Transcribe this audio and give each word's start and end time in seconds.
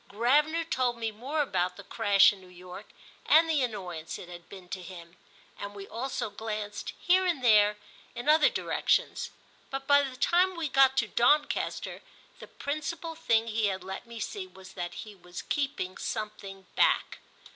Gravener 0.09 0.63
told 0.67 0.97
me 0.97 1.11
more 1.11 1.43
about 1.43 1.75
the 1.77 1.83
crash 1.83 2.33
in 2.33 2.41
New 2.41 2.47
York 2.47 2.87
and 3.27 3.47
the 3.47 3.61
annoyance 3.61 4.17
it 4.17 4.29
had 4.29 4.49
been 4.49 4.67
to 4.69 4.81
him, 4.81 5.15
and 5.59 5.75
we 5.75 5.87
also 5.87 6.31
glanced 6.31 6.93
here 6.99 7.23
and 7.27 7.43
there 7.43 7.77
in 8.15 8.27
other 8.27 8.49
directions; 8.49 9.29
but 9.69 9.85
by 9.85 10.01
the 10.01 10.15
time 10.17 10.55
we 10.57 10.67
got 10.69 10.97
to 10.97 11.07
Doncaster 11.07 12.01
the 12.39 12.47
principal 12.47 13.13
thing 13.13 13.45
he 13.45 13.67
had 13.67 13.83
let 13.83 14.07
me 14.07 14.19
see 14.19 14.47
was 14.47 14.73
that 14.73 14.95
he 15.05 15.13
was 15.13 15.43
keeping 15.43 15.95
something 15.99 16.65
back. 16.75 17.19